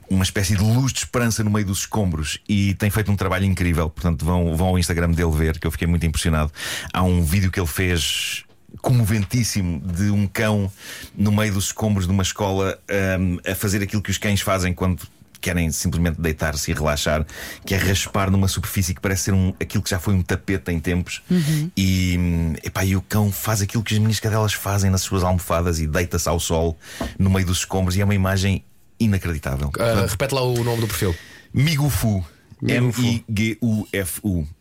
uma 0.09 0.23
espécie 0.23 0.57
de 0.57 0.63
luz 0.63 0.93
de 0.93 1.01
esperança 1.01 1.43
no 1.43 1.51
meio 1.51 1.67
dos 1.67 1.81
escombros 1.81 2.39
e 2.49 2.75
tem 2.75 2.91
feito 2.91 3.11
um 3.11 3.17
trabalho 3.17 3.45
incrível. 3.45 3.89
Portanto, 3.89 4.25
vão, 4.25 4.57
vão 4.57 4.69
ao 4.69 4.79
Instagram 4.79 5.11
dele 5.11 5.33
ver, 5.33 5.59
que 5.59 5.67
eu 5.67 5.71
fiquei 5.71 5.87
muito 5.87 6.05
impressionado. 6.05 6.53
Há 6.93 7.03
um 7.03 7.23
vídeo 7.23 7.51
que 7.51 7.59
ele 7.59 7.67
fez 7.67 8.45
comoventíssimo 8.81 9.81
de 9.81 10.11
um 10.11 10.27
cão 10.27 10.71
no 11.15 11.33
meio 11.33 11.53
dos 11.53 11.67
escombros 11.67 12.07
de 12.07 12.13
uma 12.13 12.23
escola 12.23 12.79
hum, 13.19 13.39
a 13.51 13.55
fazer 13.55 13.83
aquilo 13.83 14.03
que 14.03 14.11
os 14.11 14.19
cães 14.19 14.41
fazem 14.41 14.75
quando 14.75 15.03
querem 15.45 15.71
simplesmente 15.71 16.19
deitar-se 16.19 16.71
e 16.71 16.75
relaxar, 16.75 17.27
que 17.67 17.75
é 17.75 17.79
raspar 17.79 18.31
numa 18.31 18.49
superfície 18.49 18.95
que 18.95 19.01
parece 19.01 19.25
ser 19.25 19.35
um, 19.35 19.53
aquilo 19.61 19.83
que 19.83 19.91
já 19.91 19.99
foi 19.99 20.15
um 20.15 20.23
tapete 20.23 20.73
em 20.73 20.81
tempos. 20.81 21.23
E, 21.77 22.17
hum, 22.19 22.55
epá, 22.65 22.83
e 22.83 22.97
o 22.97 23.03
cão 23.03 23.31
faz 23.31 23.61
aquilo 23.61 23.83
que 23.83 23.93
as 23.93 24.01
minhas 24.01 24.19
cadelas 24.19 24.55
fazem 24.55 24.91
nas 24.91 25.03
suas 25.03 25.23
almofadas 25.23 25.81
e 25.81 25.87
deita-se 25.87 26.29
ao 26.29 26.41
sol 26.41 26.79
no 27.19 27.29
meio 27.29 27.45
dos 27.45 27.59
escombros. 27.59 27.95
E 27.95 28.01
é 28.01 28.05
uma 28.05 28.15
imagem 28.15 28.65
inacreditável. 28.99 29.71
Ah, 29.79 30.07
repete 30.09 30.35
lá 30.35 30.43
o 30.43 30.65
nome 30.65 30.81
do 30.81 30.87
perfil. 30.87 31.15
Migufu. 31.53 32.25
Migufu. 32.65 33.03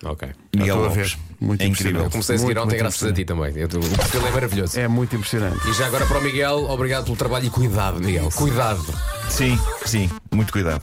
Ok. 0.03 0.29
Miguel 0.55 0.75
estou 0.75 0.85
a 0.85 0.89
ver. 0.89 1.17
Muito 1.39 1.61
é 1.61 1.65
incrível. 1.67 1.91
impressionante. 2.05 2.11
Comecei 2.11 2.35
a 2.35 2.37
seguir 2.39 2.45
Muito, 2.47 2.57
ontem 2.59 2.69
muito 2.69 2.79
graças 2.79 3.03
a 3.09 3.13
ti 3.13 3.25
também. 3.25 3.53
Eu- 3.55 3.67
O 3.67 3.97
perfil 3.97 4.27
é 4.27 4.31
maravilhoso. 4.31 4.79
É 4.79 4.87
muito 4.87 5.15
impressionante. 5.15 5.67
E 5.69 5.73
já 5.73 5.87
agora 5.87 6.05
para 6.05 6.19
o 6.19 6.21
Miguel, 6.21 6.65
obrigado 6.69 7.05
pelo 7.05 7.17
trabalho 7.17 7.45
e 7.45 7.49
cuidado, 7.49 7.99
Miguel. 7.99 8.29
Cuidado. 8.35 8.83
Sim, 9.29 9.57
sim, 9.85 10.09
muito 10.31 10.51
cuidado. 10.51 10.81